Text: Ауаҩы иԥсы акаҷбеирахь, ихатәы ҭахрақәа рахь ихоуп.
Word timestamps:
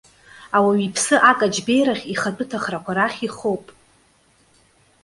Ауаҩы 0.55 0.85
иԥсы 0.87 1.15
акаҷбеирахь, 1.29 2.05
ихатәы 2.13 2.45
ҭахрақәа 2.49 2.97
рахь 2.97 3.19
ихоуп. 3.27 3.65